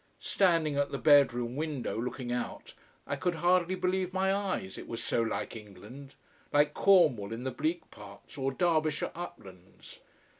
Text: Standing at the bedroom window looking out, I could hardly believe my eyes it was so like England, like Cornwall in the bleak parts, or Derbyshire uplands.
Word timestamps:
Standing 0.19 0.77
at 0.77 0.89
the 0.89 0.97
bedroom 0.97 1.55
window 1.55 1.95
looking 2.01 2.31
out, 2.31 2.73
I 3.05 3.15
could 3.15 3.35
hardly 3.35 3.75
believe 3.75 4.13
my 4.13 4.33
eyes 4.33 4.79
it 4.79 4.87
was 4.87 5.03
so 5.03 5.21
like 5.21 5.55
England, 5.55 6.15
like 6.51 6.73
Cornwall 6.73 7.31
in 7.31 7.43
the 7.43 7.51
bleak 7.51 7.91
parts, 7.91 8.35
or 8.35 8.51
Derbyshire 8.51 9.11
uplands. 9.13 9.99